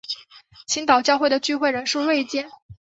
[0.65, 2.49] 青岛教会的聚会人数锐减。